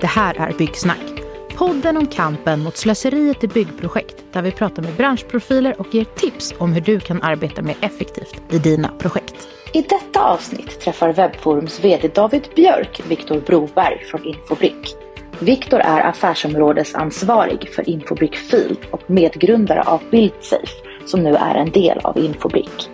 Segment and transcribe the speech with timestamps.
[0.00, 1.22] Det här är Byggsnack.
[1.56, 6.54] Podden om kampen mot slöseriet i byggprojekt där vi pratar med branschprofiler och ger tips
[6.58, 9.48] om hur du kan arbeta mer effektivt i dina projekt.
[9.72, 14.96] I detta avsnitt träffar Webforums VD David Björk Viktor Broberg från Infobrick.
[15.38, 20.74] Viktor är affärsområdesansvarig för Infobrick Field och medgrundare av BuildSafe
[21.06, 22.90] som nu är en del av Infobrick.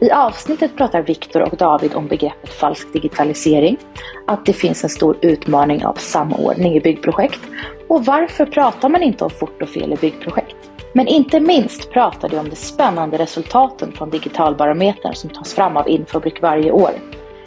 [0.00, 3.76] I avsnittet pratar Viktor och David om begreppet falsk digitalisering,
[4.26, 7.40] att det finns en stor utmaning av samordning i byggprojekt
[7.88, 10.56] och varför pratar man inte om fort och fel i byggprojekt?
[10.92, 15.88] Men inte minst pratar de om de spännande resultaten från Digitalbarometern som tas fram av
[15.88, 16.90] Infobrick varje år.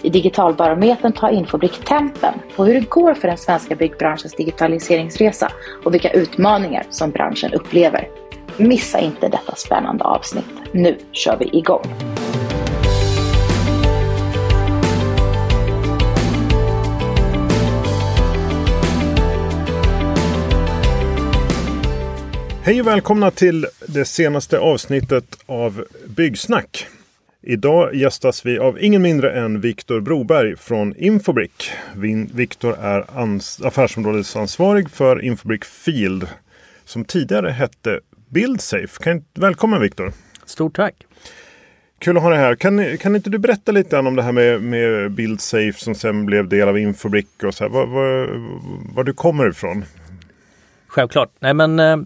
[0.02, 5.52] I Digitalbarometern tar Infobrick tempen på hur det går för den svenska byggbranschens digitaliseringsresa
[5.86, 8.10] och vilka utmaningar som branschen upplever.
[8.58, 10.46] Missa inte detta spännande avsnitt.
[10.72, 12.19] Nu kör vi igång!
[22.70, 26.88] Hej och välkomna till det senaste avsnittet av Byggsnack.
[27.42, 31.72] Idag gästas vi av ingen mindre än Viktor Broberg från Infobrick.
[32.34, 33.06] Viktor är
[33.68, 36.28] affärsområdesansvarig för Infobrick Field
[36.86, 39.04] som tidigare hette BuildSafe.
[39.04, 40.12] Kan, välkommen Viktor!
[40.46, 40.96] Stort tack!
[42.00, 42.56] Kul att ha dig här.
[42.56, 46.48] Kan, kan inte du berätta lite om det här med, med BuildSafe som sen blev
[46.48, 48.30] del av Infobrick och så här, var, var,
[48.96, 49.86] var du kommer ifrån?
[50.88, 51.30] Självklart.
[51.40, 51.98] Nej, men, eh,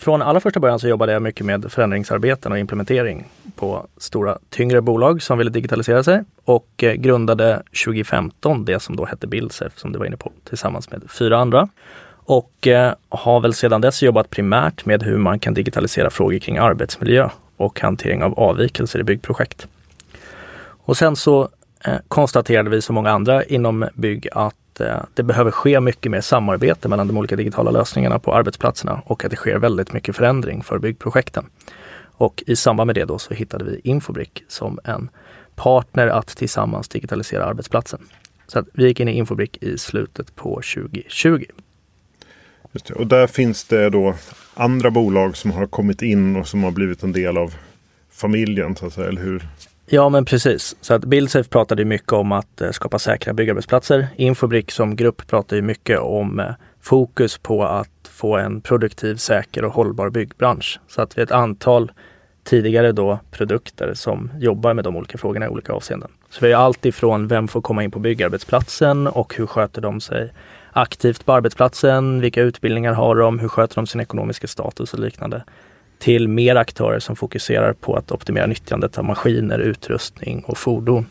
[0.00, 4.80] från allra första början så jobbade jag mycket med förändringsarbeten och implementering på stora tyngre
[4.80, 9.92] bolag som ville digitalisera sig och eh, grundade 2015 det som då hette BuildSafe som
[9.92, 11.68] du var inne på tillsammans med fyra andra.
[12.12, 16.56] Och eh, har väl sedan dess jobbat primärt med hur man kan digitalisera frågor kring
[16.56, 19.66] arbetsmiljö och hantering av avvikelser i byggprojekt.
[20.84, 21.48] Och sen så
[21.84, 26.20] eh, konstaterade vi som många andra inom bygg att Eh, det behöver ske mycket mer
[26.20, 30.62] samarbete mellan de olika digitala lösningarna på arbetsplatserna och att det sker väldigt mycket förändring
[30.62, 31.46] för byggprojekten.
[31.96, 35.10] Och i samband med det då så hittade vi Infobrick som en
[35.54, 38.00] partner att tillsammans digitalisera arbetsplatsen.
[38.46, 41.44] Så att vi gick in i Infobrick i slutet på 2020.
[42.72, 42.94] Just det.
[42.94, 44.14] Och där finns det då
[44.54, 47.54] andra bolag som har kommit in och som har blivit en del av
[48.10, 49.48] familjen, så att säga, eller hur?
[49.92, 50.76] Ja men precis.
[50.80, 54.08] Så att Buildsafe pratade mycket om att eh, skapa säkra byggarbetsplatser.
[54.16, 56.46] Infobrick som grupp pratar ju mycket om eh,
[56.80, 60.80] fokus på att få en produktiv, säker och hållbar byggbransch.
[60.88, 61.92] Så att vi är ett antal
[62.44, 66.10] tidigare då produkter som jobbar med de olika frågorna i olika avseenden.
[66.30, 70.00] Så vi har allt ifrån vem får komma in på byggarbetsplatsen och hur sköter de
[70.00, 70.32] sig
[70.72, 72.20] aktivt på arbetsplatsen?
[72.20, 73.38] Vilka utbildningar har de?
[73.38, 75.44] Hur sköter de sin ekonomiska status och liknande?
[76.00, 81.06] Till mer aktörer som fokuserar på att optimera nyttjandet av maskiner, utrustning och fordon.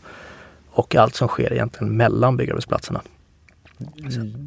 [0.70, 3.02] Och allt som sker egentligen mellan byggarbetsplatserna.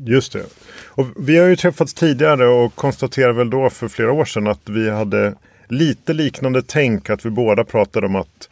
[0.05, 0.43] Just det.
[0.85, 4.69] Och vi har ju träffats tidigare och konstaterade väl då för flera år sedan att
[4.69, 5.35] vi hade
[5.67, 7.09] lite liknande tänk.
[7.09, 8.49] Att vi båda pratade om att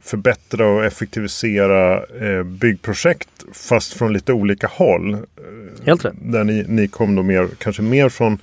[0.00, 5.16] förbättra och effektivisera eh, byggprojekt fast från lite olika håll.
[5.84, 6.14] Helt rätt.
[6.22, 8.38] Där ni, ni kom då mer, kanske mer från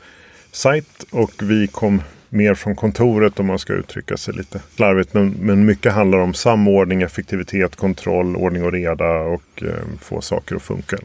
[0.51, 2.01] sajt och vi kom
[2.35, 5.13] mer från kontoret om man ska uttrycka sig lite slarvigt.
[5.13, 9.69] Men, men mycket handlar om samordning, effektivitet, kontroll, ordning och reda och eh,
[10.01, 10.97] få saker att funka.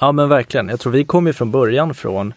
[0.00, 0.68] Ja men verkligen.
[0.68, 2.34] Jag tror vi kom ju från början från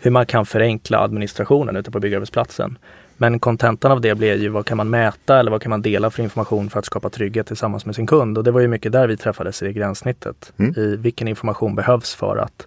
[0.00, 2.78] hur man kan förenkla administrationen ute på byggarbetsplatsen.
[3.16, 6.10] Men kontentan av det blir ju vad kan man mäta eller vad kan man dela
[6.10, 8.38] för information för att skapa trygghet tillsammans med sin kund.
[8.38, 10.52] Och det var ju mycket där vi träffades i gränssnittet.
[10.56, 10.74] Mm.
[10.76, 12.66] I vilken information behövs för att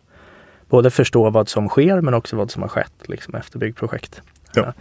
[0.69, 4.22] både förstå vad som sker men också vad som har skett liksom, efter byggprojekt.
[4.53, 4.74] Ja.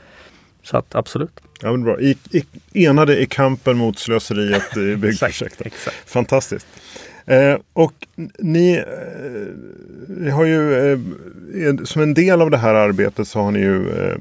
[0.65, 1.41] Så att absolut.
[1.61, 2.01] Ja, men bra.
[2.01, 2.45] I, i,
[2.87, 5.73] enade i kampen mot slöseriet i byggprojektet.
[6.07, 6.67] Fantastiskt.
[7.27, 7.93] Eh, och
[8.39, 8.85] ni,
[10.27, 10.99] eh, har ju eh,
[11.85, 14.17] som en del av det här arbetet så har ni ju eh,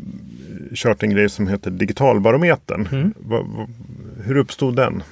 [0.74, 2.88] kört en grej som heter Digitalbarometern.
[2.92, 3.14] Mm.
[3.18, 3.68] Va, va,
[4.24, 5.04] hur uppstod den?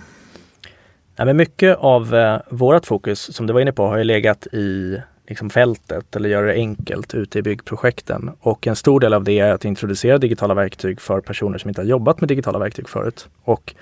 [1.15, 4.47] Ja, men mycket av eh, vårt fokus som du var inne på har ju legat
[4.47, 4.97] i
[5.31, 8.31] liksom fältet eller göra det enkelt ute i byggprojekten.
[8.39, 11.81] Och en stor del av det är att introducera digitala verktyg för personer som inte
[11.81, 13.27] har jobbat med digitala verktyg förut.
[13.43, 13.73] Och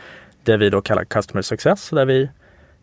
[0.44, 2.30] det vi då kallar Customer Success, där vi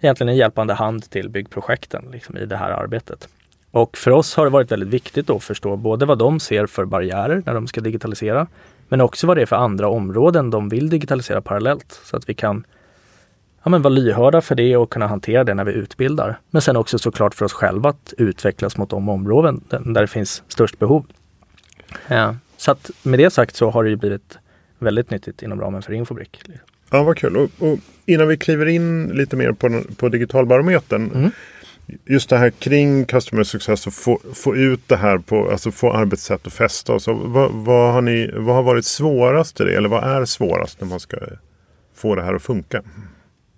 [0.01, 3.29] egentligen är en hjälpande hand till byggprojekten liksom, i det här arbetet.
[3.71, 6.85] Och för oss har det varit väldigt viktigt att förstå både vad de ser för
[6.85, 8.47] barriärer när de ska digitalisera,
[8.89, 12.35] men också vad det är för andra områden de vill digitalisera parallellt så att vi
[12.35, 12.65] kan
[13.67, 16.39] ja, men vara lyhörda för det och kunna hantera det när vi utbildar.
[16.51, 20.43] Men sen också såklart för oss själva att utvecklas mot de områden där det finns
[20.49, 21.07] störst behov.
[22.09, 24.39] Ja, så att med det sagt så har det ju blivit
[24.79, 26.41] väldigt nyttigt inom ramen för Infobrick.
[26.91, 27.37] Ja, vad kul.
[27.37, 31.11] Och, och innan vi kliver in lite mer på, på Digitalbarometern.
[31.15, 31.31] Mm.
[32.05, 35.93] just det här kring customer success och få, få ut det här på, alltså få
[35.93, 36.93] arbetssätt att fästa.
[36.93, 39.77] Och så, vad, vad, har ni, vad har varit svårast i det?
[39.77, 41.17] Eller vad är svårast när man ska
[41.95, 42.83] få det här att funka?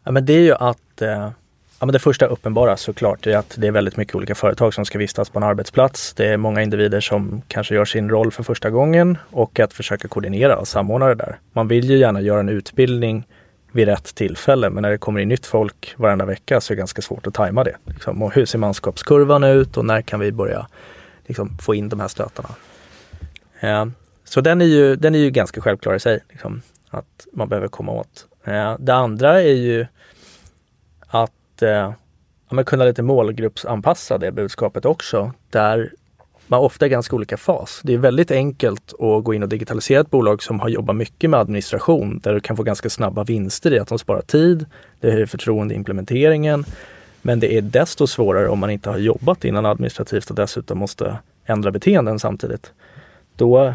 [0.09, 3.55] Ja, men det är ju att eh, ja, men det första uppenbara såklart är att
[3.59, 6.15] det är väldigt mycket olika företag som ska vistas på en arbetsplats.
[6.15, 10.09] Det är många individer som kanske gör sin roll för första gången och att försöka
[10.09, 11.39] koordinera och samordna det där.
[11.53, 13.27] Man vill ju gärna göra en utbildning
[13.73, 14.71] vid rätt tillfälle.
[14.71, 17.35] Men när det kommer in nytt folk varenda vecka så är det ganska svårt att
[17.35, 17.77] tajma det.
[17.85, 18.23] Liksom.
[18.23, 20.67] Och hur ser manskapskurvan ut och när kan vi börja
[21.27, 22.49] liksom, få in de här stötarna?
[23.61, 23.87] Eh,
[24.25, 27.69] så den är, ju, den är ju ganska självklar i sig, liksom, att man behöver
[27.69, 28.27] komma åt.
[28.49, 29.87] Eh, det andra är ju
[31.09, 31.93] att eh,
[32.51, 35.33] ja, kunna lite målgruppsanpassa det budskapet också.
[35.51, 35.93] Där
[36.47, 37.81] man ofta är ganska olika fas.
[37.85, 41.31] Det är väldigt enkelt att gå in och digitalisera ett bolag som har jobbat mycket
[41.31, 44.67] med administration där du kan få ganska snabba vinster i att de sparar tid,
[45.01, 46.65] det höjer förtroende i implementeringen.
[47.23, 51.19] Men det är desto svårare om man inte har jobbat innan administrativt och dessutom måste
[51.47, 52.73] ändra beteenden samtidigt.
[53.37, 53.75] Då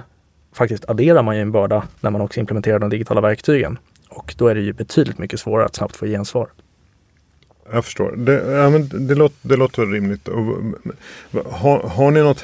[0.54, 3.78] faktiskt adderar man ju en börda när man också implementerar de digitala verktygen.
[4.10, 6.48] Och då är det ju betydligt mycket svårare att snabbt få gensvar.
[7.72, 8.16] Jag förstår.
[8.18, 10.28] Det, ja, men det, låter, det låter rimligt.
[11.46, 12.44] Har, har ni något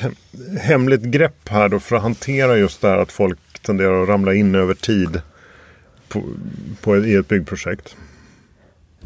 [0.59, 4.33] hemligt grepp här då för att hantera just det här att folk tenderar att ramla
[4.33, 5.21] in över tid
[6.07, 6.23] på,
[6.81, 7.95] på, i ett byggprojekt?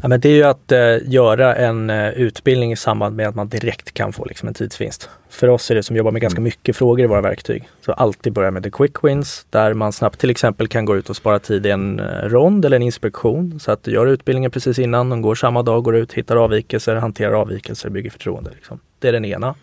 [0.04, 3.34] Ja, men det är ju att eh, göra en eh, utbildning i samband med att
[3.34, 5.08] man direkt kan få liksom, en tidsvinst.
[5.28, 6.44] För oss är det som jobbar med ganska mm.
[6.44, 7.68] mycket frågor i våra verktyg.
[7.84, 11.10] Så alltid börja med the quick wins där man snabbt till exempel kan gå ut
[11.10, 13.60] och spara tid i en eh, rond eller en inspektion.
[13.60, 16.94] Så att du gör utbildningen precis innan, de går samma dag, går ut, hittar avvikelser,
[16.94, 18.50] hanterar avvikelser, bygger förtroende.
[18.54, 18.80] Liksom.
[18.98, 19.54] Det är den ena.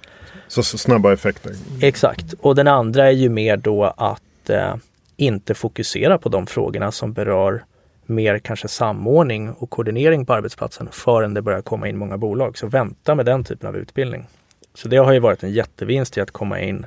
[0.47, 1.51] Så, så snabba effekter?
[1.81, 2.33] Exakt.
[2.39, 4.75] Och den andra är ju mer då att eh,
[5.17, 7.63] inte fokusera på de frågorna som berör
[8.11, 12.57] mer kanske samordning och koordinering på arbetsplatsen förrän det börjar komma in många bolag.
[12.57, 14.27] Så vänta med den typen av utbildning.
[14.73, 16.85] Så det har ju varit en jättevinst i att komma in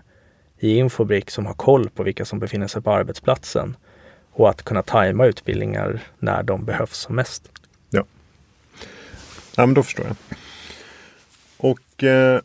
[0.59, 3.77] i Infobrick som har koll på vilka som befinner sig på arbetsplatsen
[4.33, 7.51] och att kunna tajma utbildningar när de behövs som mest.
[7.91, 8.05] Ja,
[9.57, 10.17] ja men då förstår jag.
[11.57, 12.41] Och eh,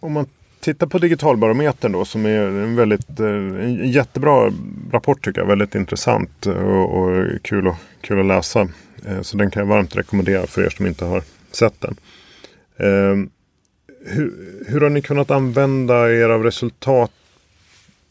[0.00, 0.26] om man
[0.64, 4.52] titta på Digitalbarometern då som är en väldigt eh, en jättebra
[4.92, 5.48] rapport tycker jag.
[5.48, 8.68] Väldigt intressant eh, och, och kul, att, kul att läsa.
[9.06, 11.96] Eh, så den kan jag varmt rekommendera för er som inte har sett den.
[12.76, 13.30] Ehm,
[14.06, 14.32] hur,
[14.66, 17.12] hur har ni kunnat använda er av resultat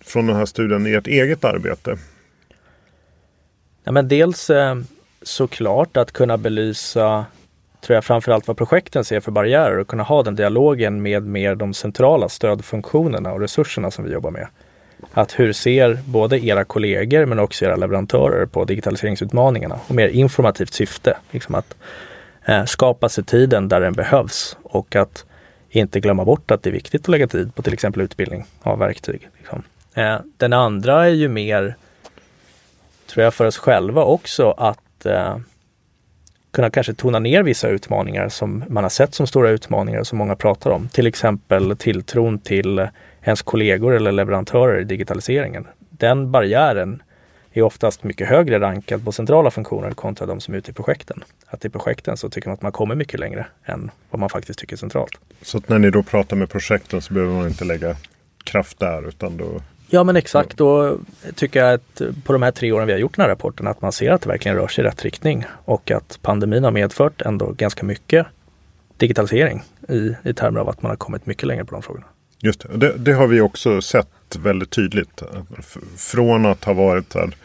[0.04, 1.98] från den här studien i ert eget arbete?
[3.84, 4.52] Ja, men dels
[5.22, 7.26] såklart att kunna belysa
[7.84, 11.56] tror jag framförallt vad projekten ser för barriärer och kunna ha den dialogen med mer
[11.56, 14.48] de centrala stödfunktionerna och resurserna som vi jobbar med.
[15.14, 20.74] Att hur ser både era kollegor men också era leverantörer på digitaliseringsutmaningarna och mer informativt
[20.74, 21.18] syfte.
[21.32, 21.76] Liksom att
[22.46, 25.26] eh, skapa sig tiden där den behövs och att
[25.70, 28.80] inte glömma bort att det är viktigt att lägga tid på till exempel utbildning av
[28.80, 29.30] verktyg.
[29.38, 29.64] Liksom.
[29.94, 31.76] Eh, den andra är ju mer,
[33.08, 35.38] tror jag, för oss själva också att eh,
[36.54, 40.36] kunna kanske tona ner vissa utmaningar som man har sett som stora utmaningar som många
[40.36, 40.88] pratar om.
[40.88, 42.88] Till exempel tilltron till
[43.24, 45.68] ens kollegor eller leverantörer i digitaliseringen.
[45.90, 47.04] Den barriären
[47.54, 51.24] är oftast mycket högre rankad på centrala funktioner kontra de som är ute i projekten.
[51.48, 54.60] Att i projekten så tycker man att man kommer mycket längre än vad man faktiskt
[54.60, 55.18] tycker centralt.
[55.42, 57.96] Så att när ni då pratar med projekten så behöver man inte lägga
[58.44, 59.62] kraft där utan då
[59.94, 60.98] Ja men exakt, då
[61.36, 63.82] tycker jag att på de här tre åren vi har gjort den här rapporten att
[63.82, 67.22] man ser att det verkligen rör sig i rätt riktning och att pandemin har medfört
[67.22, 68.28] ändå ganska mycket
[68.98, 72.06] digitalisering i, i termer av att man har kommit mycket längre på de frågorna.
[72.40, 75.24] Just det, det, det har vi också sett väldigt tydligt.
[75.98, 77.36] Från att ha varit här,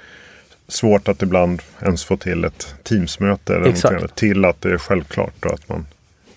[0.69, 5.55] svårt att ibland ens få till ett Teamsmöte eller till att det är självklart och
[5.55, 5.87] att man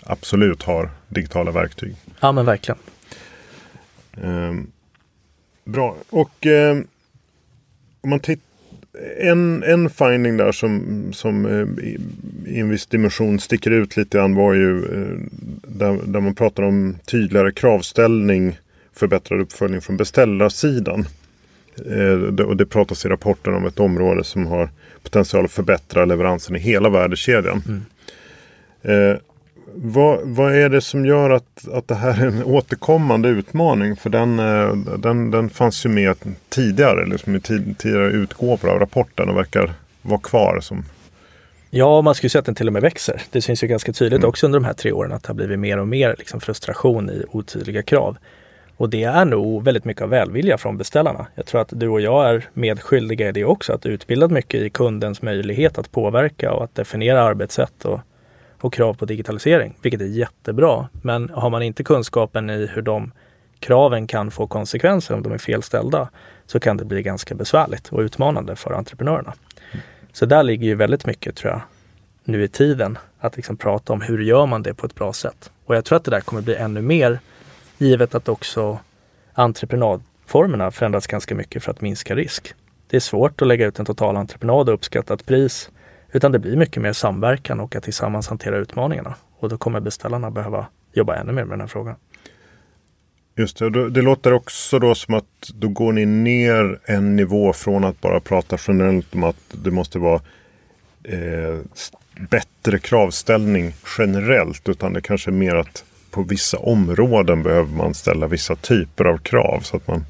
[0.03, 1.95] absolut har digitala verktyg.
[2.19, 2.79] Ja men verkligen.
[4.21, 4.71] Um,
[5.71, 5.95] Bra.
[6.09, 6.77] Och eh,
[8.01, 8.51] om man tittar
[9.19, 11.85] en, en finding där som, som eh,
[12.53, 15.17] i en viss dimension sticker ut lite grann var ju eh,
[15.67, 18.59] där, där man pratar om tydligare kravställning,
[18.93, 21.05] förbättrad uppföljning från beställarsidan.
[21.85, 24.69] Eh, och det pratas i rapporten om ett område som har
[25.03, 27.63] potential att förbättra leveransen i hela värdekedjan.
[27.67, 27.81] Mm.
[28.81, 29.17] Eh,
[29.75, 33.95] vad, vad är det som gör att, att det här är en återkommande utmaning?
[33.95, 36.15] För den, eh, den, den fanns ju med
[36.49, 40.59] tidigare, liksom i tidigare utgåvor av rapporten och verkar vara kvar.
[40.59, 40.85] Som...
[41.69, 43.21] Ja, man skulle säga att den till och med växer.
[43.31, 44.29] Det syns ju ganska tydligt mm.
[44.29, 47.09] också under de här tre åren att det har blivit mer och mer liksom frustration
[47.09, 48.17] i otydliga krav.
[48.77, 51.27] Och det är nog väldigt mycket av välvilja från beställarna.
[51.35, 54.69] Jag tror att du och jag är medskyldiga i det också, att utbilda mycket i
[54.69, 57.99] kundens möjlighet att påverka och att definiera arbetssätt och
[58.61, 60.89] och krav på digitalisering, vilket är jättebra.
[61.01, 63.11] Men har man inte kunskapen i hur de
[63.59, 66.09] kraven kan få konsekvenser om de är felställda
[66.45, 69.33] så kan det bli ganska besvärligt och utmanande för entreprenörerna.
[70.13, 71.61] Så där ligger ju väldigt mycket tror jag
[72.23, 75.51] nu i tiden att liksom prata om hur gör man det på ett bra sätt.
[75.65, 77.19] Och jag tror att det där kommer bli ännu mer
[77.77, 78.79] givet att också
[79.33, 82.53] entreprenadformerna förändras ganska mycket för att minska risk.
[82.87, 85.69] Det är svårt att lägga ut en total entreprenad och uppskattat pris
[86.11, 89.15] utan det blir mycket mer samverkan och att tillsammans hantera utmaningarna.
[89.39, 91.95] Och då kommer beställarna behöva jobba ännu mer med den här frågan.
[93.35, 97.83] Just det, det låter också då som att då går ni ner en nivå från
[97.83, 100.21] att bara prata generellt om att det måste vara
[101.03, 101.59] eh,
[102.29, 104.69] bättre kravställning generellt.
[104.69, 109.17] Utan det kanske är mer att på vissa områden behöver man ställa vissa typer av
[109.17, 109.59] krav.
[109.59, 110.05] Så att man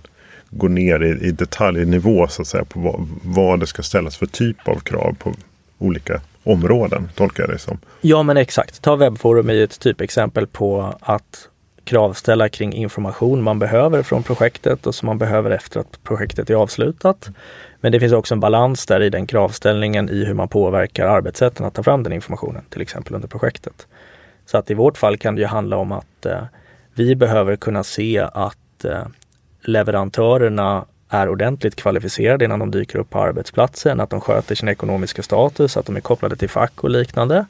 [0.50, 4.25] går ner i, i detaljnivå så att säga på vad, vad det ska ställas för
[4.25, 5.34] typ av krav på
[5.82, 7.80] olika områden, tolkar jag det som.
[8.02, 8.82] Ja men exakt.
[8.82, 11.48] Ta webbforum i ett typexempel på att
[11.84, 16.56] kravställa kring information man behöver från projektet och som man behöver efter att projektet är
[16.56, 17.30] avslutat.
[17.82, 21.66] Men det finns också en balans där i den kravställningen i hur man påverkar arbetssätten
[21.66, 23.88] att ta fram den informationen, till exempel under projektet.
[24.46, 26.44] Så att i vårt fall kan det ju handla om att eh,
[26.94, 29.04] vi behöver kunna se att eh,
[29.62, 35.24] leverantörerna är ordentligt kvalificerade innan de dyker upp på arbetsplatsen, att de sköter sin ekonomiska
[35.24, 37.46] status, att de är kopplade till fack och liknande.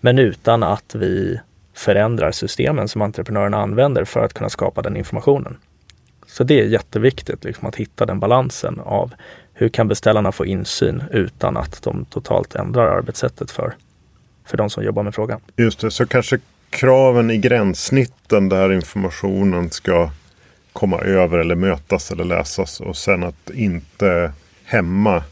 [0.00, 1.40] Men utan att vi
[1.74, 5.56] förändrar systemen som entreprenörerna använder för att kunna skapa den informationen.
[6.26, 9.14] Så det är jätteviktigt liksom, att hitta den balansen av
[9.54, 13.74] hur kan beställarna få insyn utan att de totalt ändrar arbetssättet för,
[14.44, 15.40] för de som jobbar med frågan.
[15.56, 16.38] Just det, så kanske
[16.70, 20.10] kraven i gränssnitten där informationen ska
[20.76, 24.32] komma över eller mötas eller läsas och sen att inte
[24.64, 25.22] hämma,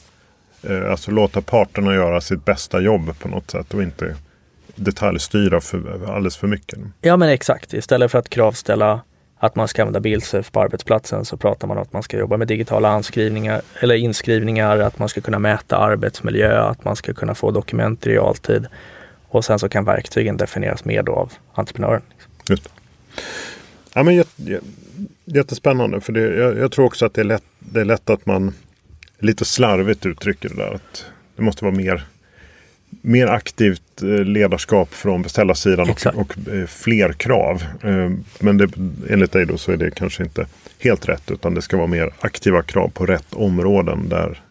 [0.63, 4.17] eh, alltså låta parterna göra sitt bästa jobb på något sätt och inte
[4.75, 6.79] detaljstyra för, alldeles för mycket.
[7.01, 9.01] Ja men exakt, istället för att kravställa
[9.39, 12.37] att man ska använda Bildsurf på arbetsplatsen så pratar man om att man ska jobba
[12.37, 17.35] med digitala anskrivningar eller inskrivningar, att man ska kunna mäta arbetsmiljö, att man ska kunna
[17.35, 18.67] få dokument i realtid.
[19.29, 22.03] Och sen så kan verktygen definieras mer då av entreprenören.
[22.49, 22.71] Just det.
[23.95, 24.25] Ja, men
[25.25, 28.27] jättespännande, för det, jag, jag, tror också att det är, lätt, det är lätt att
[28.27, 28.55] man
[29.19, 30.75] lite slarvigt uttrycker det där.
[30.75, 32.05] Att det måste vara mer
[33.03, 37.65] mer aktivt eh, ledarskap från beställarsidan och, och, eh, fler krav.
[37.83, 38.11] Eh,
[38.41, 38.69] men det,
[39.09, 40.47] enligt dig då så är det kanske inte
[40.79, 44.43] helt rätt utan det ska vara mer aktiva krav på rätt områden där,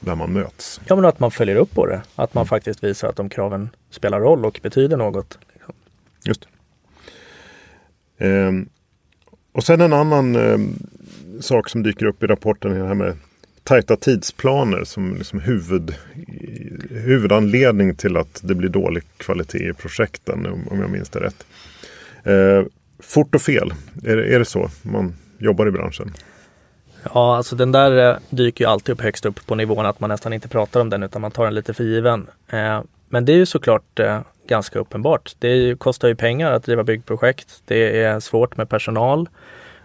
[0.00, 0.80] där man möts.
[0.86, 2.02] Ja men att man följer upp på det.
[2.14, 5.38] Att man faktiskt visar att de kraven spelar roll och betyder något.
[5.52, 5.74] Liksom.
[6.24, 6.48] Just
[8.18, 8.68] ehm,
[9.52, 10.58] och sen en annan eh,
[11.40, 13.16] sak som dyker upp i rapporten är det här med
[13.64, 15.94] tajta tidsplaner som liksom huvud,
[16.90, 21.46] huvudanledning till att det blir dålig kvalitet i projekten om jag minns det rätt.
[22.24, 22.66] Eh,
[22.98, 26.12] fort och fel, är det, är det så man jobbar i branschen?
[27.14, 30.10] Ja, alltså den där eh, dyker ju alltid upp högst upp på nivån att man
[30.10, 32.26] nästan inte pratar om den utan man tar den lite för given.
[32.48, 32.80] Eh,
[33.12, 35.32] men det är ju såklart eh, ganska uppenbart.
[35.38, 37.62] Det kostar ju pengar att driva byggprojekt.
[37.64, 39.28] Det är svårt med personal.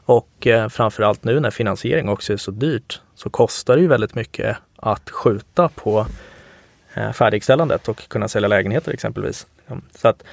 [0.05, 4.15] Och eh, framförallt nu när finansiering också är så dyrt så kostar det ju väldigt
[4.15, 6.07] mycket att skjuta på
[6.93, 9.47] eh, färdigställandet och kunna sälja lägenheter exempelvis.
[9.67, 10.23] Mm, så att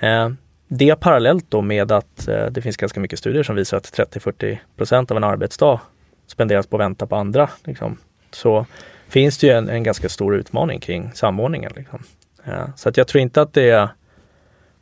[0.00, 0.30] eh,
[0.68, 4.58] det parallellt då med att eh, det finns ganska mycket studier som visar att 30-40
[4.76, 5.80] procent av en arbetsdag
[6.26, 7.50] spenderas på att vänta på andra.
[7.64, 7.98] Liksom,
[8.30, 8.66] så
[9.08, 11.72] finns det ju en, en, ganska stor utmaning kring samordningen.
[11.76, 12.02] Liksom.
[12.44, 13.88] Eh, så att jag tror inte att det är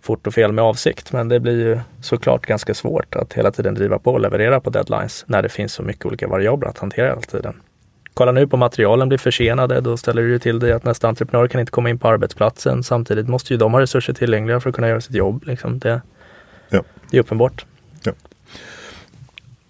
[0.03, 1.13] fort och fel med avsikt.
[1.13, 4.71] Men det blir ju såklart ganska svårt att hela tiden driva på och leverera på
[4.71, 7.55] deadlines när det finns så mycket olika variabler att hantera hela tiden.
[8.15, 11.61] Kolla nu på materialen blir försenade, då ställer du till dig att nästa entreprenör kan
[11.61, 12.83] inte komma in på arbetsplatsen.
[12.83, 15.45] Samtidigt måste ju de ha resurser tillgängliga för att kunna göra sitt jobb.
[15.47, 15.79] Liksom.
[15.79, 16.01] Det,
[16.69, 16.83] ja.
[17.11, 17.67] det är uppenbart.
[18.03, 18.13] Ja.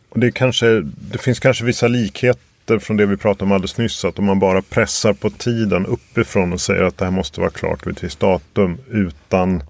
[0.09, 4.05] Och det, kanske, det finns kanske vissa likheter från det vi pratade om alldeles nyss.
[4.05, 7.51] Att om man bara pressar på tiden uppifrån och säger att det här måste vara
[7.51, 9.63] klart vid ett visst datum utan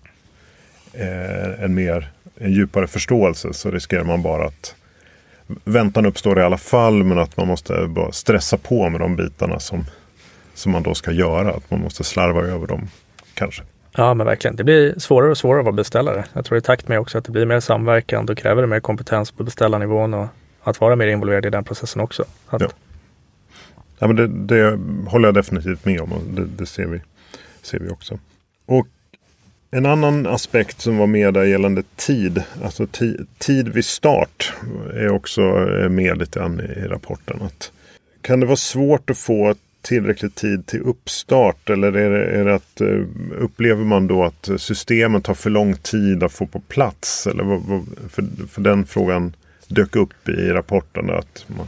[0.93, 4.75] eh, en mer en djupare förståelse så riskerar man bara att
[5.65, 9.59] väntan uppstår i alla fall men att man måste bara stressa på med de bitarna
[9.59, 9.85] som,
[10.55, 11.51] som man då ska göra.
[11.51, 12.89] Att man måste slarva över dem
[13.35, 13.63] kanske.
[13.97, 14.57] Ja men verkligen.
[14.57, 16.25] Det blir svårare och svårare att vara beställare.
[16.33, 18.81] Jag tror i takt med också att det blir mer samverkan då kräver det mer
[18.81, 20.27] kompetens på beställarnivån och
[20.63, 22.25] att vara mer involverad i den processen också.
[22.49, 22.61] Att...
[22.63, 22.69] Ja.
[23.99, 24.07] ja.
[24.07, 24.79] men det, det
[25.11, 27.01] håller jag definitivt med om och det, det ser, vi,
[27.63, 28.19] ser vi också.
[28.67, 28.87] Och
[29.71, 32.87] en annan aspekt som var med där gällande tid, alltså
[33.39, 34.53] tid vid start,
[34.95, 37.43] är också eh, med lite grann i rapporten.
[37.43, 37.73] Att
[38.21, 41.71] kan det vara svårt att få tillräcklig tid till uppstart?
[41.71, 43.01] Eller är det, är det att, eh,
[43.39, 47.27] upplever man då att systemet tar för lång tid att få på plats?
[47.27, 49.37] Eller vad, vad, för, för den frågan
[49.75, 51.11] dök upp i rapporten.
[51.11, 51.67] Att man...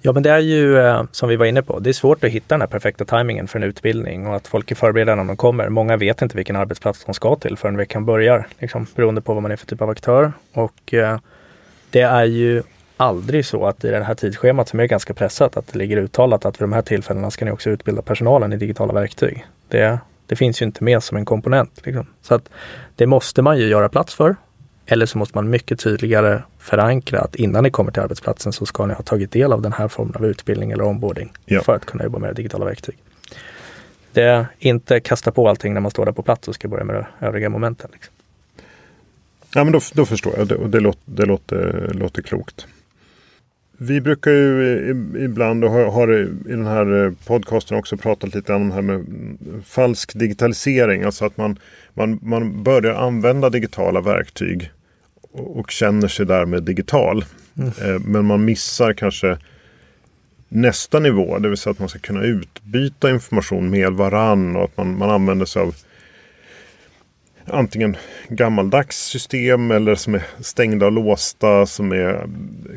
[0.00, 2.30] Ja men det är ju eh, som vi var inne på, det är svårt att
[2.30, 5.36] hitta den här perfekta tajmingen för en utbildning och att folk är förberedda när de
[5.36, 5.68] kommer.
[5.68, 9.42] Många vet inte vilken arbetsplats de ska till förrän veckan börjar, liksom, beroende på vad
[9.42, 10.32] man är för typ av aktör.
[10.52, 11.18] Och eh,
[11.90, 12.62] det är ju
[12.96, 16.44] aldrig så att i det här tidsschemat som är ganska pressat att det ligger uttalat
[16.44, 19.44] att vid de här tillfällena ska ni också utbilda personalen i digitala verktyg.
[19.68, 21.80] Det, det finns ju inte med som en komponent.
[21.84, 22.06] Liksom.
[22.22, 22.48] Så att
[22.96, 24.36] det måste man ju göra plats för.
[24.86, 28.86] Eller så måste man mycket tydligare förankra att innan ni kommer till arbetsplatsen så ska
[28.86, 31.62] ni ha tagit del av den här formen av utbildning eller onboarding ja.
[31.62, 32.98] för att kunna jobba med digitala verktyg.
[34.12, 36.84] Det är inte kasta på allting när man står där på plats och ska börja
[36.84, 37.90] med de övriga momenten.
[37.92, 38.14] Liksom.
[39.54, 42.66] Ja men då, då förstår jag det, det, låter, det låter, låter klokt.
[43.86, 44.88] Vi brukar ju
[45.18, 49.06] ibland och har, i den här eh, podcasten också pratat lite om det här med
[49.66, 51.02] falsk digitalisering.
[51.02, 51.58] Alltså att man,
[51.94, 54.70] man, man börjar använda digitala verktyg
[55.32, 57.24] och, och känner sig därmed digital.
[57.58, 57.68] Mm.
[57.68, 59.38] Eh, men man missar kanske
[60.48, 64.76] nästa nivå, det vill säga att man ska kunna utbyta information med varann och att
[64.76, 65.74] man, man använder sig av
[67.46, 67.96] antingen
[68.28, 72.26] gammaldags system eller som är stängda och låsta som är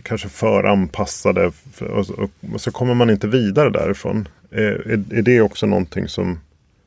[0.04, 1.52] kanske för anpassade.
[1.80, 4.28] Och, så kommer man inte vidare därifrån.
[4.52, 6.40] Eh, är, är, det också någonting som,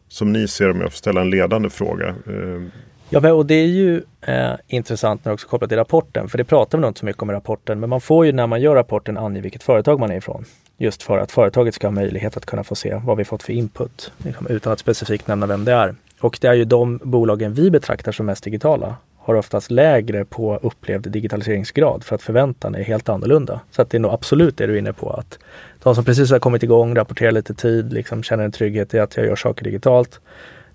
[0.08, 2.08] som ni ser om jag får ställa en ledande fråga?
[2.08, 2.62] Eh,
[3.08, 6.44] ja, men, och det är ju eh, intressant när också kopplat till rapporten, för det
[6.44, 8.60] pratar vi nog inte så mycket om i rapporten, men man får ju när man
[8.60, 10.44] gör rapporten ange vilket företag man är ifrån.
[10.78, 13.52] Just för att företaget ska ha möjlighet att kunna få se vad vi fått för
[13.52, 15.94] input, liksom, utan att specifikt nämna vem det är.
[16.20, 20.56] Och det är ju de bolagen vi betraktar som mest digitala har oftast lägre på
[20.62, 23.60] upplevd digitaliseringsgrad för att förväntan är helt annorlunda.
[23.70, 25.38] Så att det är nog absolut det du är inne på att
[25.82, 29.16] de som precis har kommit igång, rapporterar lite tid, liksom känner en trygghet i att
[29.16, 30.20] jag gör saker digitalt.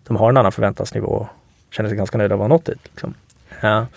[0.08, 1.28] De har en annan förväntansnivå, och
[1.72, 2.80] känner sig ganska nöjda att ha nått dit.
[2.84, 3.14] Liksom.
[3.62, 3.88] Ja.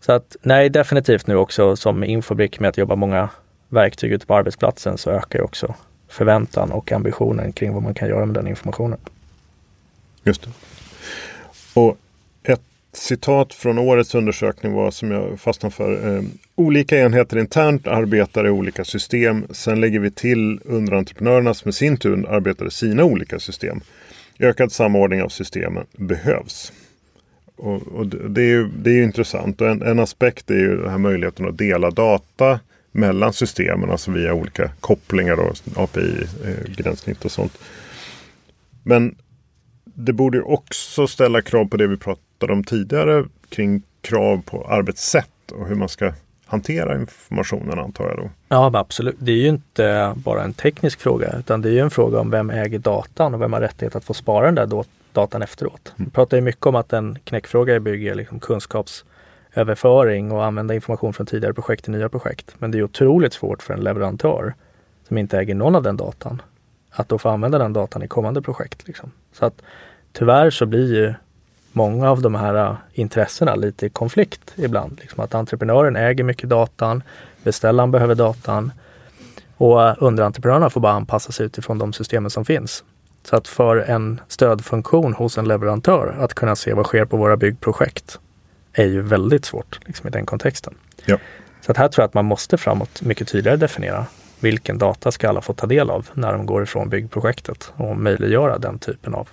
[0.00, 3.28] Så att nej, definitivt nu också som Infobrick med att jobba många
[3.68, 5.74] verktyg ute på arbetsplatsen så ökar också
[6.08, 8.98] förväntan och ambitionen kring vad man kan göra med den informationen.
[10.24, 10.50] Just det.
[11.74, 11.98] Och
[12.42, 16.16] ett citat från årets undersökning var som jag fastnade för.
[16.16, 16.22] Eh,
[16.54, 19.46] olika enheter internt arbetar i olika system.
[19.50, 23.80] Sen lägger vi till underentreprenörerna som i sin tur arbetar i sina olika system.
[24.38, 26.72] Ökad samordning av systemen behövs.
[27.56, 29.60] Och, och det, är ju, det är ju intressant.
[29.60, 32.60] Och en, en aspekt är ju den här möjligheten att dela data
[32.92, 37.58] mellan systemen, alltså via olika kopplingar och eh, API-gränssnitt och sånt.
[38.82, 39.14] Men
[39.98, 45.52] det borde också ställa krav på det vi pratade om tidigare kring krav på arbetssätt
[45.52, 46.12] och hur man ska
[46.46, 48.30] hantera informationen antar jag då.
[48.48, 49.16] Ja absolut.
[49.18, 52.30] Det är ju inte bara en teknisk fråga utan det är ju en fråga om
[52.30, 55.94] vem äger datan och vem har rättighet att få spara den där datan efteråt.
[55.96, 56.08] Mm.
[56.08, 61.26] Vi pratar ju mycket om att en knäckfråga bygger liksom kunskapsöverföring och använda information från
[61.26, 62.54] tidigare projekt till nya projekt.
[62.58, 64.54] Men det är otroligt svårt för en leverantör
[65.08, 66.42] som inte äger någon av den datan
[66.96, 68.88] att då få använda den datan i kommande projekt.
[68.88, 69.10] Liksom.
[69.32, 69.62] Så att
[70.12, 71.14] tyvärr så blir ju
[71.72, 74.98] många av de här äh, intressena lite i konflikt ibland.
[75.00, 77.02] Liksom att entreprenören äger mycket datan,
[77.42, 78.72] beställaren behöver datan
[79.56, 82.84] och äh, underentreprenörerna får bara anpassa sig utifrån de systemen som finns.
[83.24, 87.36] Så att för en stödfunktion hos en leverantör att kunna se vad sker på våra
[87.36, 88.18] byggprojekt
[88.72, 90.74] är ju väldigt svårt liksom, i den kontexten.
[91.04, 91.18] Ja.
[91.60, 94.06] Så att här tror jag att man måste framåt mycket tydligare definiera
[94.40, 98.58] vilken data ska alla få ta del av när de går ifrån byggprojektet och möjliggöra
[98.58, 99.28] den typen av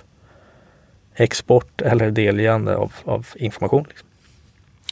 [1.15, 3.85] export eller delgivande av, av information.
[3.89, 4.07] Liksom.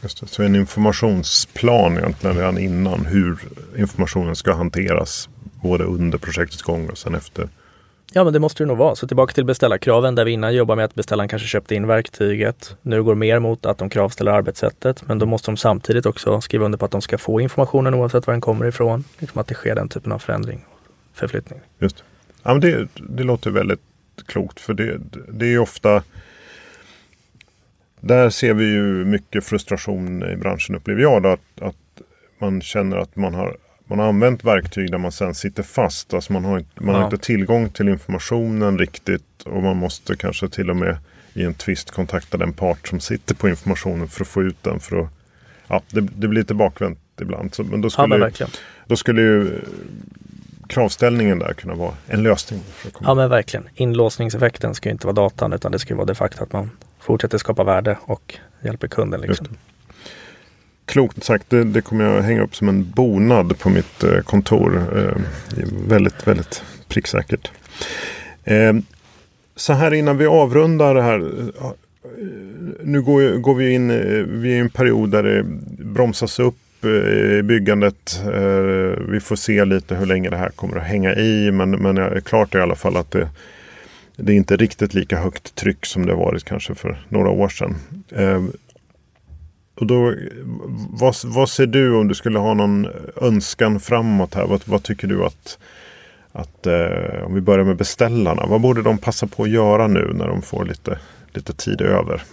[0.01, 3.39] Just det, så en informationsplan egentligen redan innan hur
[3.77, 5.29] informationen ska hanteras
[5.61, 7.49] både under projektets gång och sen efter.
[8.13, 8.95] Ja men det måste det nog vara.
[8.95, 12.75] Så tillbaka till beställarkraven där vi innan jobbade med att beställaren kanske köpte in verktyget.
[12.81, 16.65] Nu går mer mot att de kravställer arbetssättet men då måste de samtidigt också skriva
[16.65, 19.03] under på att de ska få informationen oavsett var den kommer ifrån.
[19.19, 21.59] Liksom att det sker den typen av förändring och förflyttning.
[21.79, 22.03] Just det.
[22.43, 23.81] Ja, men det, det låter väldigt
[24.25, 24.59] klokt.
[24.59, 26.03] För det, det är ofta
[27.99, 31.23] där ser vi ju mycket frustration i branschen upplever jag.
[31.23, 32.01] Då, att, att
[32.39, 33.57] man känner att man har,
[33.91, 36.13] man har använt verktyg där man sen sitter fast.
[36.13, 37.01] Alltså man har, man ja.
[37.01, 40.97] har inte tillgång till informationen riktigt och man måste kanske till och med
[41.33, 44.79] i en tvist kontakta den part som sitter på informationen för att få ut den.
[44.79, 45.09] För att,
[45.67, 47.55] ja, det, det blir lite bakvänt ibland.
[47.55, 48.49] Så, men då skulle, ja, men
[48.87, 49.61] då skulle ju
[50.67, 52.61] kravställningen där kunna vara en lösning.
[52.99, 53.69] ja men verkligen.
[53.75, 57.63] Inlåsningseffekten ska inte vara datan utan det ska vara det faktum att man fortsätter skapa
[57.63, 59.21] värde och hjälper kunden.
[59.21, 59.47] Liksom.
[60.91, 64.83] Klokt sagt, det, det, kommer jag hänga upp som en bonad på mitt eh, kontor.
[64.95, 65.17] Eh,
[65.87, 67.51] väldigt, väldigt pricksäkert.
[68.43, 68.73] Eh,
[69.55, 71.19] så här innan vi avrundar det här.
[71.19, 71.71] Eh,
[72.83, 75.43] nu går, går vi in eh, i en period där det
[75.83, 78.21] bromsas upp eh, i byggandet.
[79.07, 81.51] Vi får se lite hur länge det här kommer att hänga i.
[81.51, 83.29] Men, men är klart i alla fall att det,
[84.15, 87.75] det är inte riktigt lika högt tryck som det varit kanske för några år sedan.
[89.75, 90.15] Och då,
[90.89, 94.47] vad, vad ser du om du skulle ha någon önskan framåt här?
[94.47, 95.57] Vad, vad tycker du att,
[96.31, 98.45] att eh, om vi börjar med beställarna.
[98.45, 100.99] Vad borde de passa på att göra nu när de får lite,
[101.33, 102.23] lite tid över?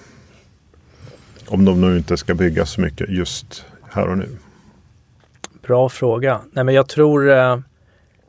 [1.47, 4.29] Om de nu inte ska bygga så mycket just här och nu.
[5.63, 6.41] Bra fråga.
[6.53, 7.59] Nej, men jag tror eh,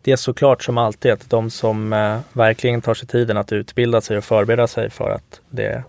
[0.01, 4.01] det är såklart som alltid att de som eh, verkligen tar sig tiden att utbilda
[4.01, 5.83] sig och förbereda sig för att det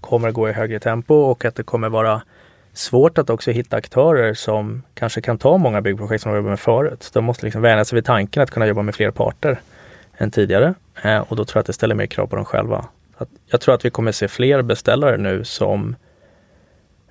[0.00, 2.22] kommer gå i högre tempo och att det kommer vara
[2.74, 6.60] svårt att också hitta aktörer som kanske kan ta många byggprojekt som de jobbat med
[6.60, 7.10] förut.
[7.12, 9.60] De måste liksom vänja sig vid tanken att kunna jobba med fler parter
[10.16, 12.84] än tidigare eh, och då tror jag att det ställer mer krav på dem själva.
[13.16, 15.96] Att jag tror att vi kommer se fler beställare nu som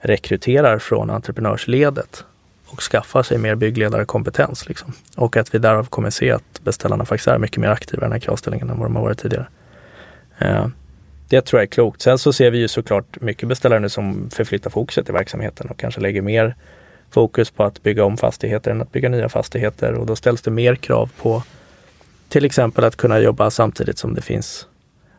[0.01, 2.25] rekryterar från entreprenörsledet
[2.65, 4.67] och skaffar sig mer byggledarkompetens.
[4.67, 4.93] Liksom.
[5.17, 8.11] Och att vi därav kommer se att beställarna faktiskt är mycket mer aktiva i den
[8.11, 9.47] här kravställningen än vad de har varit tidigare.
[10.37, 10.67] Eh,
[11.33, 12.01] det tror jag är klokt.
[12.01, 15.77] Sen så ser vi ju såklart mycket beställare nu som förflyttar fokuset i verksamheten och
[15.77, 16.55] kanske lägger mer
[17.09, 20.51] fokus på att bygga om fastigheter än att bygga nya fastigheter och då ställs det
[20.51, 21.43] mer krav på
[22.29, 24.67] till exempel att kunna jobba samtidigt som det finns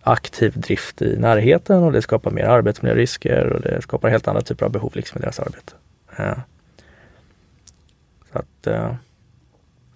[0.01, 4.67] aktiv drift i närheten och det skapar mer arbetsmiljörisker och det skapar helt andra typer
[4.67, 5.73] av behov liksom i deras arbete.
[6.17, 6.35] Ja.
[8.33, 8.95] Så att, eh,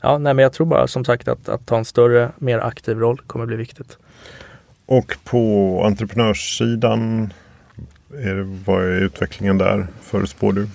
[0.01, 2.99] ja, nej, men jag tror bara som sagt att, att ta en större, mer aktiv
[2.99, 3.99] roll kommer bli viktigt.
[4.89, 7.33] Och på entreprenörssidan,
[8.15, 10.69] är, vad är utvecklingen där förutspår du?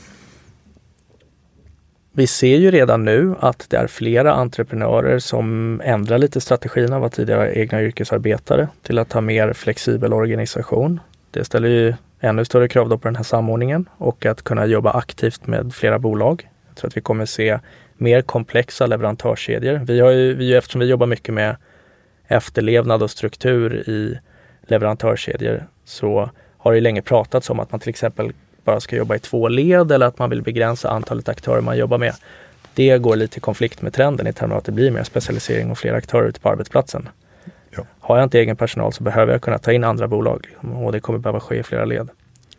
[2.12, 7.04] Vi ser ju redan nu att det är flera entreprenörer som ändrar lite strategin av
[7.04, 11.00] att tidigare egna yrkesarbetare till att ha mer flexibel organisation.
[11.32, 15.48] Det ställer ju ännu större krav på den här samordningen och att kunna jobba aktivt
[15.48, 16.50] med flera bolag.
[16.68, 17.60] Jag tror att vi kommer se
[17.98, 19.82] mer komplexa leverantörskedjor.
[19.86, 21.56] Vi har ju, vi, eftersom vi jobbar mycket med
[22.34, 24.20] efterlevnad och struktur i
[24.62, 28.32] leverantörskedjor så har det länge pratats om att man till exempel
[28.64, 31.98] bara ska jobba i två led eller att man vill begränsa antalet aktörer man jobbar
[31.98, 32.14] med.
[32.74, 35.72] Det går lite i konflikt med trenden i termer av att det blir mer specialisering
[35.72, 37.10] och fler aktörer ute på arbetsplatsen.
[37.70, 37.86] Ja.
[38.00, 41.00] Har jag inte egen personal så behöver jag kunna ta in andra bolag och det
[41.00, 42.10] kommer behöva ske i flera led.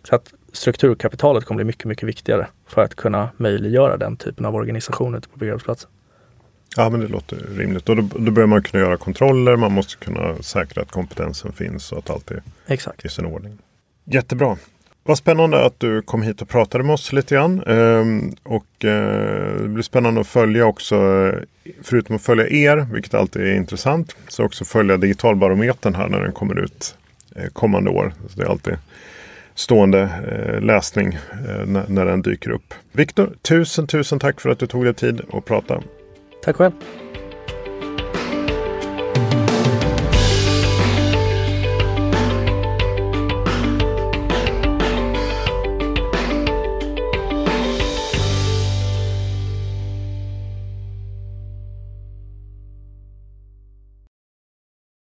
[0.02, 4.54] Så att strukturkapitalet kommer bli mycket, mycket viktigare för att kunna möjliggöra den typen av
[4.54, 5.90] organisation ute på byggarbetsplatsen.
[6.76, 7.88] Ja men det låter rimligt.
[7.88, 9.56] Och då, då börjar man kunna göra kontroller.
[9.56, 13.04] Man måste kunna säkra att kompetensen finns och att allt är Exakt.
[13.04, 13.58] i sin ordning.
[14.04, 14.56] Jättebra.
[15.06, 17.62] Vad spännande att du kom hit och pratade med oss lite grann.
[17.66, 20.96] Ehm, och eh, det blir spännande att följa också,
[21.82, 26.32] förutom att följa er, vilket alltid är intressant, så också följa Digitalbarometern här när den
[26.32, 26.96] kommer ut
[27.37, 28.12] eh, kommande år.
[28.28, 28.76] Så det är alltid
[29.54, 32.74] stående eh, läsning eh, när, när den dyker upp.
[32.92, 35.82] Viktor, tusen tusen tack för att du tog dig tid att prata.
[36.44, 36.72] Tack själv.